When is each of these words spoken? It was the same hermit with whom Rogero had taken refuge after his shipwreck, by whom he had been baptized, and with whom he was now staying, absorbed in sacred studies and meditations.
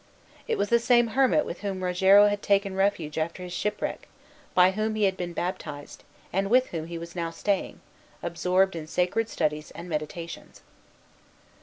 It 0.47 0.57
was 0.57 0.69
the 0.69 0.79
same 0.79 1.09
hermit 1.09 1.45
with 1.45 1.59
whom 1.59 1.83
Rogero 1.83 2.27
had 2.27 2.41
taken 2.41 2.73
refuge 2.75 3.19
after 3.19 3.43
his 3.43 3.53
shipwreck, 3.53 4.07
by 4.55 4.71
whom 4.71 4.95
he 4.95 5.03
had 5.03 5.15
been 5.15 5.31
baptized, 5.33 6.03
and 6.33 6.49
with 6.49 6.69
whom 6.69 6.87
he 6.87 6.97
was 6.97 7.15
now 7.15 7.29
staying, 7.29 7.81
absorbed 8.23 8.75
in 8.75 8.87
sacred 8.87 9.29
studies 9.29 9.69
and 9.69 9.87
meditations. 9.87 10.63